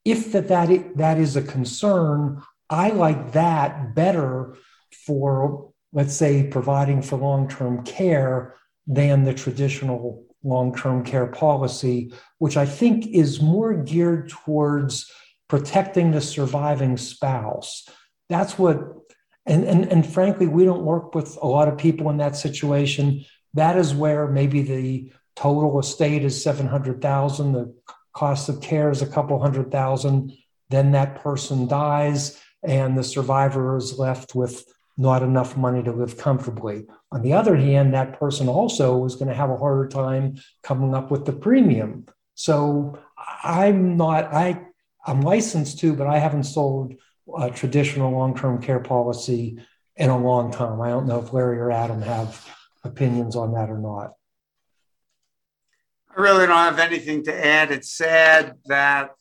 if 0.05 0.31
that, 0.31 0.47
that, 0.47 0.97
that 0.97 1.19
is 1.19 1.35
a 1.35 1.41
concern, 1.41 2.41
I 2.69 2.89
like 2.89 3.33
that 3.33 3.95
better 3.95 4.55
for, 5.05 5.71
let's 5.91 6.15
say, 6.15 6.47
providing 6.47 7.01
for 7.01 7.17
long 7.17 7.49
term 7.49 7.83
care 7.83 8.55
than 8.89 9.23
the 9.23 9.33
traditional 9.33 10.25
long 10.43 10.75
term 10.75 11.05
care 11.05 11.27
policy, 11.27 12.11
which 12.39 12.57
I 12.57 12.65
think 12.65 13.07
is 13.07 13.41
more 13.41 13.73
geared 13.73 14.29
towards 14.29 15.09
protecting 15.47 16.11
the 16.11 16.21
surviving 16.21 16.97
spouse. 16.97 17.87
That's 18.29 18.57
what, 18.57 18.79
and, 19.45 19.63
and, 19.63 19.85
and 19.85 20.05
frankly, 20.05 20.47
we 20.47 20.65
don't 20.65 20.83
work 20.83 21.15
with 21.15 21.37
a 21.41 21.47
lot 21.47 21.67
of 21.67 21.77
people 21.77 22.09
in 22.09 22.17
that 22.17 22.35
situation. 22.35 23.25
That 23.53 23.77
is 23.77 23.93
where 23.93 24.27
maybe 24.27 24.63
the 24.63 25.11
total 25.35 25.79
estate 25.79 26.25
is 26.25 26.43
700,000, 26.43 27.53
the 27.53 27.73
cost 28.13 28.49
of 28.49 28.61
care 28.61 28.89
is 28.89 29.01
a 29.01 29.07
couple 29.07 29.39
hundred 29.39 29.71
thousand, 29.71 30.33
then 30.69 30.91
that 30.91 31.21
person 31.21 31.67
dies 31.67 32.39
and 32.63 32.97
the 32.97 33.03
survivor 33.03 33.77
is 33.77 33.97
left 33.97 34.35
with 34.35 34.65
not 34.99 35.23
enough 35.23 35.55
money 35.55 35.81
to 35.81 35.93
live 35.93 36.17
comfortably. 36.17 36.85
On 37.13 37.21
the 37.21 37.31
other 37.31 37.55
hand, 37.55 37.93
that 37.93 38.19
person 38.19 38.49
also 38.49 39.05
is 39.05 39.15
going 39.15 39.29
to 39.29 39.33
have 39.33 39.49
a 39.49 39.55
harder 39.55 39.87
time 39.87 40.35
coming 40.61 40.93
up 40.93 41.09
with 41.09 41.25
the 41.25 41.31
premium. 41.31 42.05
So 42.35 42.99
I'm 43.41 43.95
not, 43.95 44.25
I, 44.33 44.61
I'm 45.05 45.21
licensed 45.21 45.79
to, 45.79 45.93
but 45.93 46.05
I 46.05 46.19
haven't 46.19 46.43
sold 46.43 46.95
a 47.37 47.49
traditional 47.49 48.11
long 48.11 48.35
term 48.35 48.61
care 48.61 48.81
policy 48.81 49.59
in 49.95 50.09
a 50.09 50.17
long 50.17 50.51
time. 50.51 50.81
I 50.81 50.89
don't 50.89 51.07
know 51.07 51.19
if 51.19 51.31
Larry 51.31 51.59
or 51.59 51.71
Adam 51.71 52.01
have 52.01 52.45
opinions 52.83 53.37
on 53.37 53.53
that 53.53 53.69
or 53.69 53.77
not. 53.77 54.15
I 56.13 56.21
really 56.21 56.45
don't 56.45 56.57
have 56.57 56.79
anything 56.79 57.23
to 57.23 57.45
add. 57.45 57.71
It's 57.71 57.91
sad 57.91 58.55
that 58.65 59.11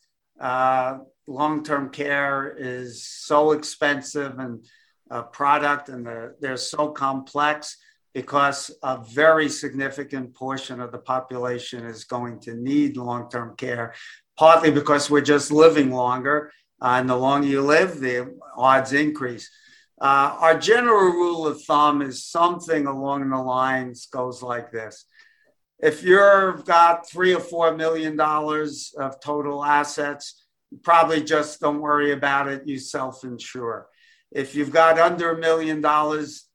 uh, 0.41 0.99
long 1.29 1.63
term 1.63 1.91
care 1.91 2.53
is 2.59 3.07
so 3.07 3.53
expensive 3.53 4.41
and 4.41 4.65
a 5.11 5.23
product 5.23 5.89
and 5.89 6.07
they're, 6.07 6.35
they're 6.41 6.57
so 6.57 6.91
complex 6.91 7.77
because 8.15 8.71
a 8.83 8.99
very 9.13 9.49
significant 9.49 10.35
portion 10.35 10.81
of 10.81 10.93
the 10.93 10.99
population 10.99 11.85
is 11.85 12.05
going 12.05 12.41
to 12.41 12.55
need 12.55 12.97
long 12.97 13.29
term 13.31 13.55
care, 13.57 13.95
partly 14.37 14.71
because 14.71 15.11
we're 15.11 15.21
just 15.21 15.53
living 15.53 15.91
longer. 15.91 16.51
Uh, 16.81 16.97
and 16.99 17.09
the 17.09 17.17
longer 17.17 17.49
you 17.49 17.61
live, 17.61 18.01
the 18.01 18.35
odds 18.57 18.93
increase. 18.93 19.51
Uh, 20.01 20.37
our 20.39 20.59
general 20.59 21.11
rule 21.11 21.47
of 21.47 21.63
thumb 21.65 22.03
is 22.03 22.25
something 22.25 22.87
along 22.87 23.29
the 23.29 23.37
lines 23.37 24.07
goes 24.07 24.43
like 24.43 24.71
this. 24.71 25.05
If 25.81 26.03
you've 26.03 26.65
got 26.65 27.09
three 27.09 27.35
or 27.35 27.41
four 27.41 27.77
million 27.77 28.17
dollars 28.17 28.95
of 28.99 29.21
total 29.21 29.65
assets, 29.65 30.45
probably 30.83 31.23
just 31.23 31.61
don't 31.61 31.81
worry 31.81 32.13
about 32.13 32.49
it. 32.49 32.63
You 32.67 32.79
self 32.79 33.25
insure. 33.25 33.89
If 34.33 34.55
you've 34.55 34.71
got 34.71 34.99
under 34.99 35.31
a 35.31 35.39
million 35.39 35.81
dollars, 35.81 36.47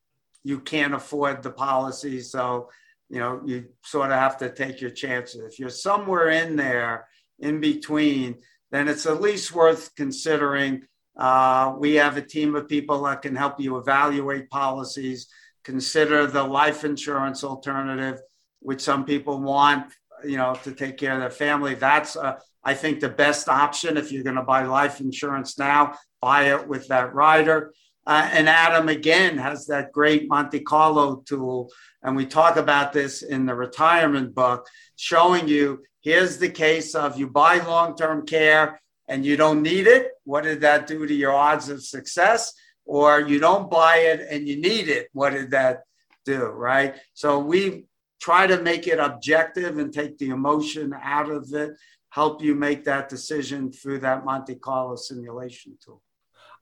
you 0.43 0.59
can't 0.59 0.93
afford 0.93 1.41
the 1.41 1.51
policy. 1.51 2.21
So, 2.21 2.69
you 3.09 3.19
know, 3.19 3.41
you 3.45 3.65
sort 3.83 4.11
of 4.11 4.17
have 4.17 4.37
to 4.37 4.49
take 4.49 4.81
your 4.81 4.91
chances. 4.91 5.41
If 5.41 5.59
you're 5.59 5.69
somewhere 5.69 6.29
in 6.29 6.55
there 6.55 7.07
in 7.39 7.59
between, 7.59 8.37
then 8.71 8.87
it's 8.87 9.05
at 9.05 9.21
least 9.21 9.53
worth 9.53 9.93
considering. 9.95 10.83
Uh, 11.17 11.75
we 11.77 11.95
have 11.95 12.17
a 12.17 12.21
team 12.21 12.55
of 12.55 12.67
people 12.67 13.03
that 13.03 13.21
can 13.21 13.35
help 13.35 13.59
you 13.59 13.77
evaluate 13.77 14.49
policies, 14.49 15.27
consider 15.63 16.25
the 16.27 16.43
life 16.43 16.83
insurance 16.83 17.43
alternative, 17.43 18.19
which 18.59 18.81
some 18.81 19.05
people 19.05 19.39
want, 19.39 19.93
you 20.25 20.37
know, 20.37 20.55
to 20.63 20.71
take 20.71 20.97
care 20.97 21.13
of 21.13 21.19
their 21.19 21.29
family. 21.29 21.75
That's, 21.75 22.15
uh, 22.15 22.39
I 22.63 22.73
think, 22.73 22.99
the 22.99 23.09
best 23.09 23.47
option 23.47 23.97
if 23.97 24.11
you're 24.11 24.23
going 24.23 24.37
to 24.37 24.41
buy 24.41 24.63
life 24.63 24.99
insurance 25.01 25.59
now, 25.59 25.95
buy 26.23 26.43
it 26.55 26.67
with 26.67 26.87
that 26.87 27.13
rider. 27.13 27.73
Uh, 28.05 28.29
and 28.31 28.47
Adam 28.47 28.87
again 28.89 29.37
has 29.37 29.65
that 29.67 29.91
great 29.91 30.29
Monte 30.29 30.61
Carlo 30.61 31.23
tool. 31.25 31.69
And 32.01 32.15
we 32.15 32.25
talk 32.25 32.55
about 32.55 32.93
this 32.93 33.21
in 33.21 33.45
the 33.45 33.55
retirement 33.55 34.33
book, 34.33 34.67
showing 34.95 35.47
you 35.47 35.83
here's 36.01 36.37
the 36.37 36.49
case 36.49 36.95
of 36.95 37.17
you 37.17 37.27
buy 37.27 37.55
long 37.59 37.95
term 37.95 38.25
care 38.25 38.81
and 39.07 39.25
you 39.25 39.35
don't 39.35 39.61
need 39.61 39.87
it. 39.87 40.11
What 40.23 40.43
did 40.43 40.61
that 40.61 40.87
do 40.87 41.05
to 41.05 41.13
your 41.13 41.33
odds 41.33 41.69
of 41.69 41.83
success? 41.83 42.53
Or 42.85 43.21
you 43.21 43.39
don't 43.39 43.69
buy 43.69 43.97
it 43.97 44.19
and 44.29 44.47
you 44.47 44.57
need 44.59 44.87
it. 44.89 45.07
What 45.13 45.31
did 45.31 45.51
that 45.51 45.83
do? 46.25 46.45
Right. 46.45 46.95
So 47.13 47.39
we 47.39 47.85
try 48.21 48.47
to 48.47 48.61
make 48.61 48.87
it 48.87 48.99
objective 48.99 49.77
and 49.77 49.93
take 49.93 50.17
the 50.17 50.29
emotion 50.29 50.93
out 51.01 51.29
of 51.29 51.53
it, 51.53 51.71
help 52.09 52.41
you 52.41 52.55
make 52.55 52.85
that 52.85 53.09
decision 53.09 53.71
through 53.71 53.99
that 53.99 54.23
Monte 54.23 54.55
Carlo 54.55 54.95
simulation 54.95 55.77
tool. 55.83 56.01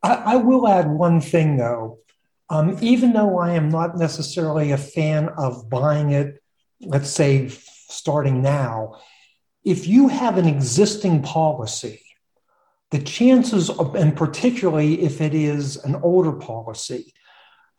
I, 0.03 0.13
I 0.13 0.36
will 0.38 0.67
add 0.67 0.89
one 0.89 1.22
thing 1.22 1.58
though. 1.58 2.00
Um, 2.50 2.77
even 2.81 3.13
though 3.13 3.39
I 3.39 3.53
am 3.53 3.70
not 3.70 3.98
necessarily 3.98 4.72
a 4.72 4.77
fan 4.77 5.29
of 5.38 5.70
buying 5.70 6.12
it, 6.12 6.43
let's 6.81 7.10
say 7.10 7.48
starting 7.48 8.41
now, 8.41 8.98
if 9.63 9.88
you 9.88 10.10
have 10.10 10.38
an 10.38 10.48
existing 10.48 11.22
policy, 11.22 12.01
the 12.89 13.00
chances, 13.00 13.70
of, 13.70 13.96
and 13.96 14.17
particularly 14.17 15.01
if 15.01 15.22
it 15.22 15.34
is 15.34 15.77
an 15.77 15.96
older 15.96 16.34
policy, 16.34 17.13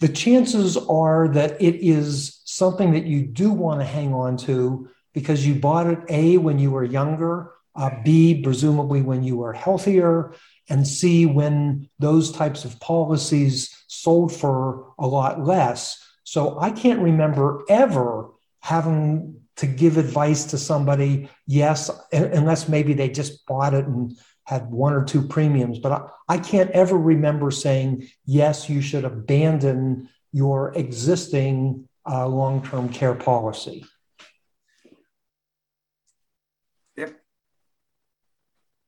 the 0.00 0.08
chances 0.08 0.76
are 0.76 1.28
that 1.28 1.60
it 1.60 1.76
is 1.86 2.40
something 2.44 2.92
that 2.92 3.04
you 3.04 3.26
do 3.26 3.52
want 3.52 3.80
to 3.80 3.86
hang 3.86 4.14
on 4.14 4.36
to 4.38 4.88
because 5.12 5.46
you 5.46 5.54
bought 5.54 5.86
it 5.86 5.98
A, 6.08 6.38
when 6.38 6.58
you 6.58 6.70
were 6.70 6.84
younger, 6.84 7.50
uh, 7.76 7.90
B, 8.02 8.42
presumably 8.42 9.02
when 9.02 9.22
you 9.22 9.36
were 9.36 9.52
healthier, 9.52 10.34
and 10.72 10.88
C 10.88 11.26
when 11.26 11.90
those 11.98 12.32
types 12.32 12.64
of 12.64 12.80
policies 12.80 13.84
sold 13.88 14.34
for 14.34 14.94
a 14.98 15.06
lot 15.06 15.44
less. 15.44 16.02
So 16.24 16.58
I 16.58 16.70
can't 16.70 17.00
remember 17.00 17.62
ever 17.68 18.30
having 18.60 19.42
to 19.56 19.66
give 19.66 19.98
advice 19.98 20.46
to 20.46 20.56
somebody, 20.56 21.28
yes, 21.46 21.90
unless 22.10 22.70
maybe 22.70 22.94
they 22.94 23.10
just 23.10 23.44
bought 23.46 23.74
it 23.74 23.84
and 23.84 24.16
had 24.44 24.70
one 24.70 24.94
or 24.94 25.04
two 25.04 25.20
premiums. 25.20 25.78
But 25.78 25.92
I, 25.92 26.08
I 26.36 26.38
can't 26.38 26.70
ever 26.70 26.96
remember 26.96 27.50
saying, 27.50 28.08
yes, 28.24 28.70
you 28.70 28.80
should 28.80 29.04
abandon 29.04 30.08
your 30.32 30.72
existing 30.74 31.86
uh, 32.10 32.26
long 32.26 32.64
term 32.64 32.88
care 32.88 33.14
policy. 33.14 33.84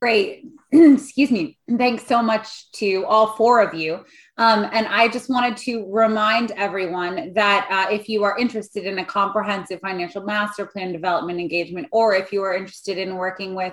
Great. 0.05 0.45
Excuse 0.71 1.31
me. 1.31 1.57
Thanks 1.79 2.07
so 2.07 2.23
much 2.23 2.71
to 2.73 3.07
all 3.07 3.29
four 3.37 3.63
of 3.63 3.73
you. 3.73 4.05
Um, 4.37 4.69
and 4.71 4.87
I 4.87 5.09
just 5.09 5.31
wanted 5.31 5.57
to 5.57 5.91
remind 5.91 6.51
everyone 6.51 7.33
that 7.33 7.67
uh, 7.71 7.91
if 7.91 8.07
you 8.07 8.23
are 8.23 8.37
interested 8.37 8.85
in 8.85 8.99
a 8.99 9.05
comprehensive 9.07 9.81
financial 9.81 10.23
master 10.23 10.67
plan 10.67 10.93
development 10.93 11.41
engagement, 11.41 11.89
or 11.91 12.15
if 12.15 12.35
you 12.35 12.43
are 12.43 12.53
interested 12.53 12.99
in 12.99 13.17
working 13.17 13.55
with 13.55 13.73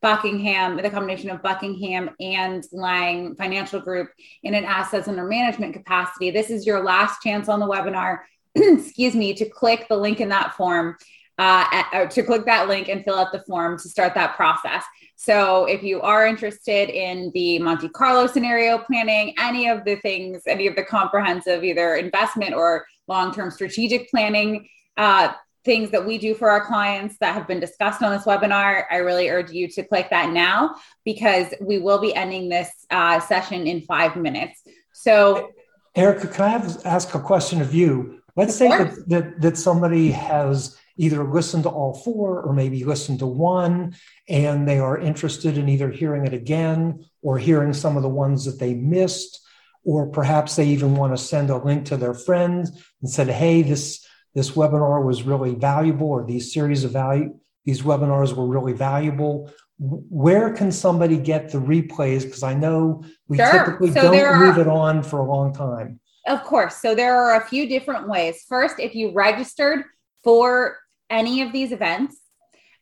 Buckingham, 0.00 0.76
the 0.76 0.90
combination 0.90 1.30
of 1.30 1.42
Buckingham 1.42 2.10
and 2.18 2.64
Lange 2.72 3.36
Financial 3.36 3.78
Group 3.78 4.10
in 4.42 4.54
an 4.54 4.64
assets 4.64 5.06
under 5.06 5.22
management 5.22 5.74
capacity, 5.74 6.32
this 6.32 6.50
is 6.50 6.66
your 6.66 6.82
last 6.82 7.22
chance 7.22 7.48
on 7.48 7.60
the 7.60 7.66
webinar. 7.66 8.18
excuse 8.56 9.14
me, 9.14 9.32
to 9.32 9.48
click 9.48 9.86
the 9.88 9.96
link 9.96 10.20
in 10.20 10.28
that 10.30 10.56
form, 10.56 10.96
uh, 11.38 12.06
to 12.06 12.22
click 12.22 12.44
that 12.44 12.68
link 12.68 12.88
and 12.88 13.04
fill 13.04 13.18
out 13.18 13.32
the 13.32 13.42
form 13.42 13.78
to 13.78 13.88
start 13.88 14.14
that 14.14 14.36
process. 14.36 14.84
So 15.16 15.66
if 15.66 15.82
you 15.82 16.00
are 16.00 16.26
interested 16.26 16.90
in 16.90 17.30
the 17.34 17.58
Monte 17.58 17.88
Carlo 17.90 18.26
scenario 18.26 18.78
planning, 18.78 19.34
any 19.38 19.68
of 19.68 19.84
the 19.84 19.96
things, 19.96 20.42
any 20.46 20.66
of 20.66 20.76
the 20.76 20.84
comprehensive 20.84 21.64
either 21.64 21.94
investment 21.96 22.54
or 22.54 22.84
long-term 23.08 23.50
strategic 23.50 24.10
planning 24.10 24.68
uh, 24.96 25.32
things 25.64 25.90
that 25.90 26.04
we 26.04 26.18
do 26.18 26.34
for 26.34 26.50
our 26.50 26.64
clients 26.66 27.16
that 27.20 27.34
have 27.34 27.46
been 27.46 27.60
discussed 27.60 28.02
on 28.02 28.10
this 28.10 28.24
webinar, 28.24 28.84
I 28.90 28.96
really 28.96 29.28
urge 29.28 29.52
you 29.52 29.68
to 29.68 29.84
click 29.84 30.10
that 30.10 30.30
now 30.30 30.74
because 31.04 31.54
we 31.60 31.78
will 31.78 32.00
be 32.00 32.14
ending 32.14 32.48
this 32.48 32.70
uh, 32.90 33.20
session 33.20 33.66
in 33.66 33.82
five 33.82 34.16
minutes. 34.16 34.62
So, 34.92 35.50
Erica, 35.94 36.26
can 36.26 36.44
I 36.44 36.48
have, 36.48 36.84
ask 36.84 37.14
a 37.14 37.20
question 37.20 37.60
of 37.60 37.72
you? 37.74 38.20
Let's 38.34 38.56
say 38.56 38.68
that, 38.68 39.08
that, 39.08 39.40
that 39.40 39.56
somebody 39.56 40.10
has 40.10 40.76
either 40.96 41.24
listen 41.24 41.62
to 41.62 41.68
all 41.68 41.94
four 41.94 42.42
or 42.42 42.52
maybe 42.52 42.84
listen 42.84 43.18
to 43.18 43.26
one 43.26 43.94
and 44.28 44.68
they 44.68 44.78
are 44.78 44.98
interested 44.98 45.58
in 45.58 45.68
either 45.68 45.90
hearing 45.90 46.26
it 46.26 46.34
again 46.34 47.04
or 47.22 47.38
hearing 47.38 47.72
some 47.72 47.96
of 47.96 48.02
the 48.02 48.08
ones 48.08 48.44
that 48.44 48.58
they 48.58 48.74
missed 48.74 49.40
or 49.84 50.06
perhaps 50.06 50.56
they 50.56 50.66
even 50.66 50.94
want 50.94 51.12
to 51.12 51.22
send 51.22 51.50
a 51.50 51.56
link 51.56 51.86
to 51.86 51.96
their 51.96 52.14
friends 52.14 52.70
and 53.00 53.10
said 53.10 53.28
hey 53.28 53.62
this 53.62 54.06
this 54.34 54.52
webinar 54.52 55.04
was 55.04 55.22
really 55.22 55.54
valuable 55.54 56.08
or 56.08 56.24
these 56.24 56.52
series 56.52 56.84
of 56.84 56.92
value 56.92 57.32
these 57.64 57.82
webinars 57.82 58.34
were 58.34 58.46
really 58.46 58.72
valuable. 58.72 59.50
Where 59.78 60.52
can 60.52 60.72
somebody 60.72 61.16
get 61.16 61.50
the 61.50 61.58
replays? 61.58 62.22
Because 62.22 62.42
i 62.42 62.54
know 62.54 63.04
we 63.28 63.36
sure. 63.38 63.52
typically 63.52 63.92
so 63.92 64.02
don't 64.02 64.16
are, 64.16 64.46
leave 64.46 64.58
it 64.58 64.68
on 64.68 65.02
for 65.02 65.20
a 65.20 65.24
long 65.24 65.52
time. 65.52 66.00
Of 66.26 66.44
course. 66.44 66.76
So 66.76 66.94
there 66.94 67.16
are 67.16 67.40
a 67.40 67.46
few 67.46 67.68
different 67.68 68.08
ways. 68.08 68.44
First 68.48 68.78
if 68.78 68.94
you 68.94 69.12
registered 69.12 69.84
for 70.22 70.76
any 71.12 71.42
of 71.42 71.52
these 71.52 71.70
events 71.70 72.16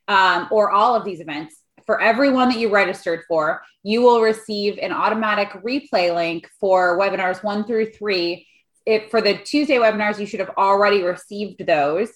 um, 0.07 0.47
or 0.49 0.71
all 0.71 0.95
of 0.95 1.05
these 1.05 1.19
events, 1.19 1.57
for 1.85 2.01
everyone 2.01 2.49
that 2.49 2.57
you 2.57 2.69
registered 2.69 3.21
for, 3.27 3.61
you 3.83 4.01
will 4.01 4.21
receive 4.21 4.77
an 4.81 4.91
automatic 4.91 5.49
replay 5.63 6.13
link 6.13 6.47
for 6.59 6.97
webinars 6.97 7.43
one 7.43 7.65
through 7.65 7.91
three. 7.91 8.47
If 8.85 9.11
for 9.11 9.21
the 9.21 9.37
Tuesday 9.37 9.75
webinars, 9.75 10.19
you 10.19 10.25
should 10.25 10.39
have 10.39 10.51
already 10.57 11.03
received 11.03 11.65
those. 11.65 12.09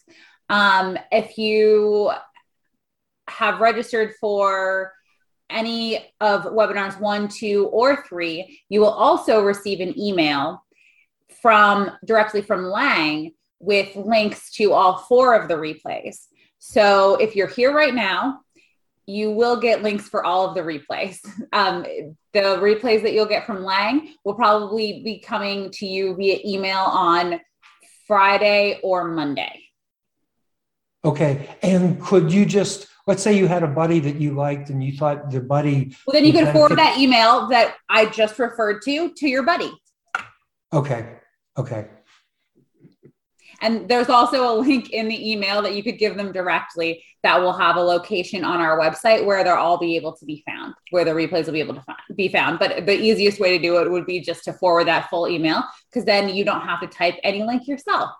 Um, 0.50 0.98
if 1.12 1.38
you 1.38 2.12
have 3.27 3.60
registered 3.60 4.13
for 4.22 4.93
any 5.50 6.13
of 6.22 6.43
webinars 6.43 7.00
one, 7.00 7.27
two, 7.27 7.67
or 7.67 8.03
three, 8.07 8.62
you 8.69 8.79
will 8.79 8.88
also 8.88 9.43
receive 9.43 9.79
an 9.79 9.98
email 10.00 10.63
from 11.41 11.91
directly 12.05 12.41
from 12.41 12.63
Lange 12.63 13.35
with 13.60 13.96
links 13.96 14.52
to 14.54 14.74
all 14.74 14.98
four 14.98 15.36
of 15.36 15.48
the 15.48 15.56
replays. 15.56 16.26
So 16.60 17.16
if 17.16 17.36
you're 17.36 17.48
here 17.48 17.74
right 17.74 17.94
now, 17.94 18.42
you 19.08 19.32
will 19.32 19.60
get 19.60 19.84
links 19.84 20.10
for 20.10 20.26
all 20.26 20.48
of 20.48 20.56
the 20.56 20.62
replays. 20.62 21.20
Um, 21.54 21.86
the 22.34 22.58
replays 22.58 23.02
that 23.04 23.14
you'll 23.14 23.28
get 23.28 23.46
from 23.46 23.64
Lange 23.64 24.10
will 24.26 24.34
probably 24.34 25.02
be 25.04 25.20
coming 25.20 25.72
to 25.72 25.86
you 25.86 26.14
via 26.16 26.40
email 26.46 26.80
on 26.80 27.40
Friday 28.08 28.82
or 28.84 29.06
Monday. 29.06 29.64
Okay. 31.06 31.48
And 31.62 32.02
could 32.02 32.34
you 32.34 32.46
just, 32.46 32.88
let's 33.08 33.24
say 33.24 33.38
you 33.38 33.48
had 33.48 33.64
a 33.64 33.68
buddy 33.68 34.02
that 34.02 34.16
you 34.16 34.34
liked 34.34 34.70
and 34.70 34.84
you 34.84 34.98
thought 34.98 35.32
the 35.32 35.40
buddy. 35.40 35.96
Well, 36.06 36.14
then 36.14 36.26
you 36.26 36.34
can 36.34 36.52
forward 36.52 36.78
that 36.78 36.98
email 36.98 37.48
that 37.48 37.76
I 37.88 38.08
just 38.08 38.38
referred 38.38 38.82
to 38.82 39.14
to 39.14 39.30
your 39.30 39.44
buddy. 39.44 39.72
Okay. 40.74 41.14
Okay. 41.58 41.88
And 43.62 43.88
there's 43.90 44.10
also 44.10 44.54
a 44.54 44.60
link 44.60 44.92
in 44.92 45.08
the 45.08 45.32
email 45.32 45.62
that 45.62 45.76
you 45.76 45.84
could 45.84 45.98
give 45.98 46.18
them 46.18 46.32
directly 46.32 47.04
that 47.24 47.42
will 47.42 47.54
have 47.54 47.76
a 47.76 47.82
location 47.82 48.44
on 48.44 48.62
our 48.62 48.78
website 48.80 49.26
where 49.26 49.44
they'll 49.44 49.56
all 49.56 49.78
be 49.78 49.96
able 49.96 50.16
to 50.18 50.26
be 50.26 50.44
found, 50.46 50.74
where 50.92 51.06
the 51.06 51.12
replays 51.12 51.46
will 51.46 51.54
be 51.54 51.60
able 51.60 51.76
to 51.76 51.82
find, 51.82 51.98
be 52.16 52.28
found. 52.28 52.60
But 52.60 52.86
the 52.86 52.94
easiest 53.00 53.40
way 53.40 53.58
to 53.58 53.62
do 53.62 53.78
it 53.78 53.90
would 53.90 54.06
be 54.06 54.20
just 54.20 54.44
to 54.46 54.54
forward 54.54 54.88
that 54.88 55.10
full 55.10 55.28
email 55.28 55.64
because 55.90 56.06
then 56.06 56.30
you 56.30 56.46
don't 56.46 56.62
have 56.62 56.82
to 56.82 56.88
type 56.88 57.16
any 57.24 57.44
link 57.44 57.68
yourself. 57.68 58.12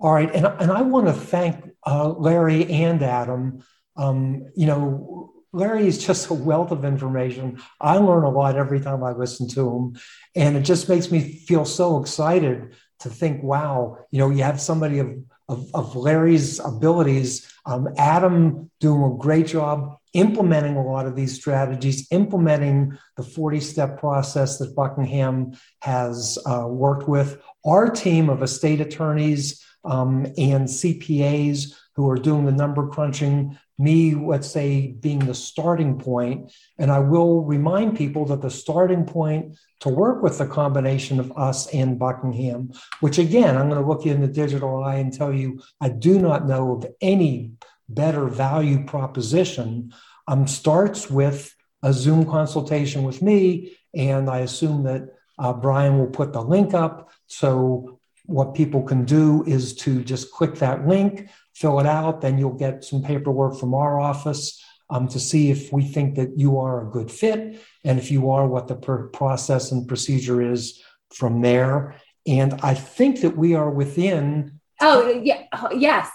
All 0.00 0.12
right. 0.12 0.32
And, 0.32 0.46
and 0.46 0.70
I 0.70 0.82
want 0.82 1.06
to 1.06 1.12
thank 1.12 1.70
uh, 1.84 2.08
Larry 2.10 2.70
and 2.70 3.02
Adam. 3.02 3.64
Um, 3.96 4.46
you 4.54 4.66
know, 4.66 5.32
Larry 5.52 5.88
is 5.88 6.04
just 6.04 6.30
a 6.30 6.34
wealth 6.34 6.70
of 6.70 6.84
information. 6.84 7.60
I 7.80 7.96
learn 7.96 8.24
a 8.24 8.30
lot 8.30 8.56
every 8.56 8.80
time 8.80 9.02
I 9.02 9.12
listen 9.12 9.48
to 9.50 9.68
him. 9.68 10.00
And 10.36 10.56
it 10.56 10.62
just 10.62 10.88
makes 10.88 11.10
me 11.10 11.20
feel 11.20 11.64
so 11.64 12.00
excited 12.00 12.74
to 13.00 13.08
think, 13.08 13.42
wow, 13.42 13.98
you 14.10 14.18
know, 14.18 14.30
you 14.30 14.42
have 14.42 14.60
somebody 14.60 14.98
of, 14.98 15.16
of, 15.48 15.70
of 15.74 15.96
Larry's 15.96 16.60
abilities, 16.60 17.52
um, 17.66 17.88
Adam 17.96 18.70
doing 18.80 19.12
a 19.12 19.16
great 19.16 19.46
job 19.46 19.98
implementing 20.14 20.76
a 20.76 20.84
lot 20.84 21.06
of 21.06 21.14
these 21.14 21.34
strategies, 21.34 22.10
implementing 22.10 22.96
the 23.16 23.22
40 23.22 23.60
step 23.60 23.98
process 23.98 24.58
that 24.58 24.74
Buckingham 24.74 25.52
has 25.80 26.38
uh, 26.46 26.66
worked 26.66 27.08
with. 27.08 27.40
Our 27.64 27.90
team 27.90 28.30
of 28.30 28.42
estate 28.42 28.80
attorneys 28.80 29.64
um, 29.84 30.26
and 30.36 30.66
CPAs 30.66 31.74
who 31.98 32.08
are 32.08 32.16
doing 32.16 32.44
the 32.44 32.52
number 32.52 32.86
crunching, 32.86 33.58
me, 33.76 34.14
let's 34.14 34.48
say, 34.48 34.86
being 34.86 35.18
the 35.18 35.34
starting 35.34 35.98
point. 35.98 36.52
And 36.78 36.92
I 36.92 37.00
will 37.00 37.42
remind 37.42 37.96
people 37.96 38.24
that 38.26 38.40
the 38.40 38.52
starting 38.52 39.04
point 39.04 39.58
to 39.80 39.88
work 39.88 40.22
with 40.22 40.38
the 40.38 40.46
combination 40.46 41.18
of 41.18 41.32
us 41.36 41.66
and 41.74 41.98
Buckingham, 41.98 42.70
which 43.00 43.18
again, 43.18 43.56
I'm 43.56 43.68
going 43.68 43.82
to 43.82 43.88
look 43.88 44.04
you 44.04 44.12
in 44.12 44.20
the 44.20 44.28
digital 44.28 44.84
eye 44.84 44.98
and 44.98 45.12
tell 45.12 45.32
you, 45.32 45.60
I 45.80 45.88
do 45.88 46.20
not 46.20 46.46
know 46.46 46.76
of 46.76 46.86
any 47.00 47.54
better 47.88 48.28
value 48.28 48.84
proposition, 48.84 49.92
um, 50.28 50.46
starts 50.46 51.10
with 51.10 51.52
a 51.82 51.92
Zoom 51.92 52.26
consultation 52.30 53.02
with 53.02 53.22
me. 53.22 53.76
And 53.92 54.30
I 54.30 54.38
assume 54.38 54.84
that 54.84 55.16
uh, 55.36 55.52
Brian 55.52 55.98
will 55.98 56.10
put 56.10 56.32
the 56.32 56.42
link 56.42 56.74
up. 56.74 57.10
So 57.26 57.97
what 58.28 58.54
people 58.54 58.82
can 58.82 59.06
do 59.06 59.42
is 59.46 59.74
to 59.74 60.04
just 60.04 60.30
click 60.32 60.56
that 60.56 60.86
link, 60.86 61.28
fill 61.54 61.80
it 61.80 61.86
out, 61.86 62.20
then 62.20 62.36
you'll 62.36 62.52
get 62.52 62.84
some 62.84 63.02
paperwork 63.02 63.58
from 63.58 63.72
our 63.72 63.98
office 63.98 64.62
um, 64.90 65.08
to 65.08 65.18
see 65.18 65.50
if 65.50 65.72
we 65.72 65.82
think 65.82 66.14
that 66.16 66.38
you 66.38 66.58
are 66.58 66.86
a 66.86 66.90
good 66.90 67.10
fit 67.10 67.58
and 67.84 67.98
if 67.98 68.10
you 68.10 68.30
are, 68.30 68.46
what 68.46 68.68
the 68.68 68.76
per- 68.76 69.08
process 69.08 69.72
and 69.72 69.88
procedure 69.88 70.42
is 70.42 70.82
from 71.14 71.40
there. 71.40 71.94
And 72.26 72.60
I 72.62 72.74
think 72.74 73.22
that 73.22 73.34
we 73.34 73.54
are 73.54 73.70
within. 73.70 74.60
Oh, 74.82 75.08
yeah. 75.08 75.44
Yes. 75.72 76.10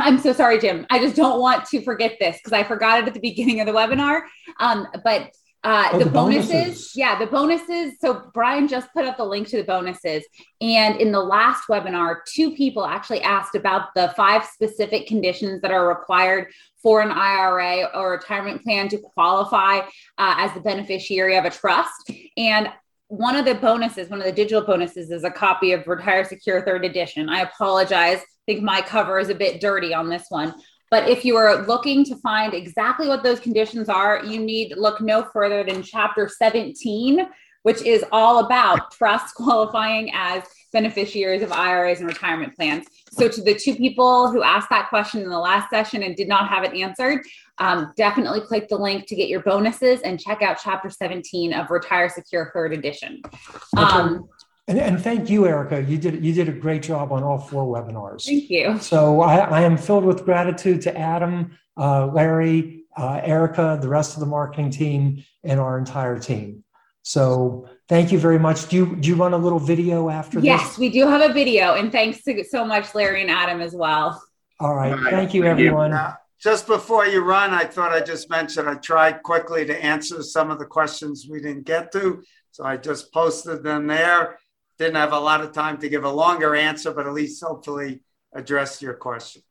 I'm 0.00 0.18
so 0.18 0.32
sorry, 0.32 0.58
Jim. 0.58 0.84
I 0.90 0.98
just 0.98 1.14
don't 1.14 1.40
want 1.40 1.64
to 1.66 1.80
forget 1.82 2.16
this 2.18 2.38
because 2.38 2.52
I 2.52 2.64
forgot 2.64 2.98
it 2.98 3.06
at 3.06 3.14
the 3.14 3.20
beginning 3.20 3.60
of 3.60 3.66
the 3.68 3.72
webinar. 3.72 4.22
Um, 4.58 4.88
but 5.04 5.32
uh, 5.64 5.90
oh, 5.92 5.98
the, 5.98 6.04
the 6.04 6.10
bonuses, 6.10 6.50
bonuses, 6.50 6.96
yeah, 6.96 7.18
the 7.18 7.26
bonuses. 7.26 7.94
So 8.00 8.30
Brian 8.34 8.66
just 8.66 8.92
put 8.92 9.04
up 9.04 9.16
the 9.16 9.24
link 9.24 9.46
to 9.48 9.58
the 9.58 9.64
bonuses. 9.64 10.24
And 10.60 11.00
in 11.00 11.12
the 11.12 11.20
last 11.20 11.64
webinar, 11.68 12.16
two 12.26 12.54
people 12.54 12.84
actually 12.84 13.22
asked 13.22 13.54
about 13.54 13.94
the 13.94 14.12
five 14.16 14.44
specific 14.44 15.06
conditions 15.06 15.62
that 15.62 15.70
are 15.70 15.88
required 15.88 16.48
for 16.82 17.00
an 17.00 17.12
IRA 17.12 17.88
or 17.94 18.10
retirement 18.10 18.62
plan 18.64 18.88
to 18.88 18.98
qualify 18.98 19.78
uh, 19.78 20.34
as 20.38 20.52
the 20.52 20.60
beneficiary 20.60 21.36
of 21.36 21.44
a 21.44 21.50
trust. 21.50 22.10
And 22.36 22.68
one 23.06 23.36
of 23.36 23.44
the 23.44 23.54
bonuses, 23.54 24.08
one 24.08 24.20
of 24.20 24.24
the 24.24 24.32
digital 24.32 24.62
bonuses, 24.62 25.10
is 25.10 25.22
a 25.22 25.30
copy 25.30 25.72
of 25.72 25.86
Retire 25.86 26.24
Secure 26.24 26.64
Third 26.64 26.84
Edition. 26.84 27.28
I 27.28 27.42
apologize. 27.42 28.18
I 28.18 28.52
think 28.52 28.62
my 28.62 28.80
cover 28.80 29.20
is 29.20 29.28
a 29.28 29.34
bit 29.34 29.60
dirty 29.60 29.94
on 29.94 30.08
this 30.08 30.24
one, 30.28 30.54
but 30.92 31.08
if 31.08 31.24
you 31.24 31.36
are 31.38 31.66
looking 31.66 32.04
to 32.04 32.16
find 32.16 32.52
exactly 32.52 33.08
what 33.08 33.22
those 33.22 33.40
conditions 33.40 33.88
are, 33.88 34.22
you 34.26 34.38
need 34.38 34.74
look 34.76 35.00
no 35.00 35.22
further 35.22 35.64
than 35.64 35.82
chapter 35.82 36.28
17, 36.28 37.26
which 37.62 37.80
is 37.80 38.04
all 38.12 38.44
about 38.44 38.92
trust 38.92 39.34
qualifying 39.36 40.10
as 40.12 40.42
beneficiaries 40.70 41.40
of 41.40 41.50
IRAs 41.50 42.00
and 42.00 42.08
retirement 42.08 42.54
plans. 42.54 42.86
So, 43.10 43.26
to 43.26 43.42
the 43.42 43.54
two 43.54 43.74
people 43.74 44.30
who 44.30 44.42
asked 44.42 44.68
that 44.68 44.90
question 44.90 45.22
in 45.22 45.30
the 45.30 45.38
last 45.38 45.70
session 45.70 46.02
and 46.02 46.14
did 46.14 46.28
not 46.28 46.48
have 46.48 46.62
it 46.62 46.74
answered, 46.74 47.22
um, 47.56 47.94
definitely 47.96 48.42
click 48.42 48.68
the 48.68 48.76
link 48.76 49.06
to 49.06 49.16
get 49.16 49.28
your 49.28 49.40
bonuses 49.40 50.02
and 50.02 50.20
check 50.20 50.42
out 50.42 50.58
chapter 50.62 50.90
17 50.90 51.54
of 51.54 51.70
Retire 51.70 52.10
Secure 52.10 52.50
Third 52.52 52.74
Edition. 52.74 53.22
Um, 53.78 54.28
and, 54.68 54.78
and, 54.78 55.02
thank 55.02 55.28
you, 55.28 55.46
Erica. 55.46 55.82
You 55.82 55.98
did 55.98 56.24
you 56.24 56.32
did 56.32 56.48
a 56.48 56.52
great 56.52 56.82
job 56.82 57.10
on 57.10 57.24
all 57.24 57.38
four 57.38 57.66
webinars. 57.66 58.24
Thank 58.24 58.48
you. 58.48 58.78
So 58.78 59.20
I, 59.20 59.38
I 59.38 59.60
am 59.62 59.76
filled 59.76 60.04
with 60.04 60.24
gratitude 60.24 60.82
to 60.82 60.96
Adam, 60.96 61.58
uh, 61.76 62.06
Larry, 62.06 62.84
uh, 62.96 63.20
Erica, 63.24 63.78
the 63.80 63.88
rest 63.88 64.14
of 64.14 64.20
the 64.20 64.26
marketing 64.26 64.70
team, 64.70 65.24
and 65.42 65.58
our 65.58 65.78
entire 65.78 66.18
team. 66.18 66.62
So 67.02 67.68
thank 67.88 68.12
you 68.12 68.18
very 68.20 68.38
much. 68.38 68.68
Do 68.68 68.76
you 68.76 68.96
do 68.96 69.08
you 69.08 69.16
run 69.16 69.34
a 69.34 69.38
little 69.38 69.58
video 69.58 70.08
after 70.08 70.38
yes, 70.38 70.60
this? 70.60 70.68
Yes, 70.70 70.78
we 70.78 70.90
do 70.90 71.08
have 71.08 71.28
a 71.28 71.32
video, 71.32 71.74
and 71.74 71.90
thanks 71.90 72.22
to, 72.22 72.44
so 72.44 72.64
much, 72.64 72.94
Larry 72.94 73.22
and 73.22 73.30
Adam, 73.30 73.60
as 73.60 73.74
well. 73.74 74.22
All 74.60 74.76
right. 74.76 74.96
Thank 75.10 75.34
you, 75.34 75.44
everyone. 75.44 75.90
Now, 75.90 76.18
just 76.40 76.68
before 76.68 77.06
you 77.06 77.20
run, 77.20 77.50
I 77.50 77.64
thought 77.64 77.90
I 77.90 78.00
just 78.00 78.30
mentioned 78.30 78.68
I 78.68 78.74
tried 78.74 79.24
quickly 79.24 79.64
to 79.66 79.84
answer 79.84 80.22
some 80.22 80.52
of 80.52 80.60
the 80.60 80.66
questions 80.66 81.26
we 81.28 81.40
didn't 81.40 81.64
get 81.64 81.90
to. 81.92 82.22
So 82.52 82.64
I 82.64 82.76
just 82.76 83.12
posted 83.12 83.64
them 83.64 83.86
there 83.86 84.38
didn't 84.82 84.96
have 84.96 85.12
a 85.12 85.18
lot 85.18 85.40
of 85.40 85.52
time 85.52 85.78
to 85.78 85.88
give 85.88 86.04
a 86.04 86.10
longer 86.10 86.54
answer, 86.54 86.92
but 86.92 87.06
at 87.06 87.12
least 87.12 87.42
hopefully 87.42 88.00
address 88.34 88.82
your 88.82 88.94
question. 88.94 89.42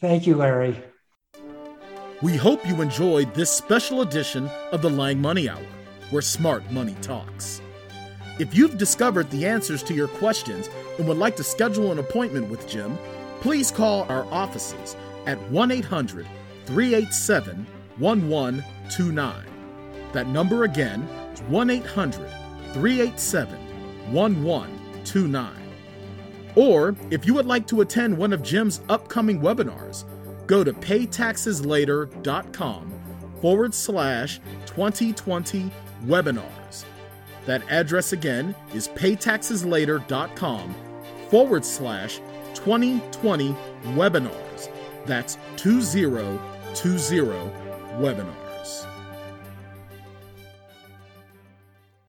Thank 0.00 0.26
you, 0.26 0.36
Larry. 0.36 0.82
We 2.22 2.36
hope 2.36 2.66
you 2.66 2.80
enjoyed 2.80 3.34
this 3.34 3.50
special 3.50 4.00
edition 4.02 4.48
of 4.72 4.82
the 4.82 4.90
Lange 4.90 5.20
Money 5.20 5.48
Hour, 5.48 5.66
where 6.10 6.22
smart 6.22 6.70
money 6.70 6.96
talks. 7.02 7.60
If 8.38 8.54
you've 8.54 8.78
discovered 8.78 9.30
the 9.30 9.46
answers 9.46 9.82
to 9.84 9.94
your 9.94 10.08
questions 10.08 10.70
and 10.98 11.06
would 11.06 11.18
like 11.18 11.36
to 11.36 11.44
schedule 11.44 11.92
an 11.92 11.98
appointment 11.98 12.48
with 12.48 12.66
Jim, 12.66 12.96
please 13.40 13.70
call 13.70 14.04
our 14.04 14.24
offices 14.32 14.96
at 15.26 15.38
1 15.50 15.70
800 15.70 16.26
387 16.64 17.66
1129. 17.98 19.44
That 20.12 20.26
number 20.28 20.64
again 20.64 21.02
is 21.34 21.42
1 21.42 21.70
800 21.70 22.30
387 22.72 23.69
1129. 24.12 25.56
Or 26.56 26.96
if 27.10 27.26
you 27.26 27.34
would 27.34 27.46
like 27.46 27.66
to 27.68 27.80
attend 27.80 28.16
one 28.16 28.32
of 28.32 28.42
Jim's 28.42 28.80
upcoming 28.88 29.40
webinars, 29.40 30.04
go 30.46 30.64
to 30.64 30.72
paytaxeslater.com 30.72 32.92
forward 33.40 33.74
slash 33.74 34.40
2020 34.66 35.70
webinars. 36.06 36.84
That 37.46 37.62
address 37.70 38.12
again 38.12 38.54
is 38.74 38.88
paytaxeslater.com 38.88 40.74
forward 41.30 41.64
slash 41.64 42.20
2020 42.54 43.54
webinars. 43.94 44.68
That's 45.06 45.38
2020 45.56 46.38
webinars. 47.98 48.39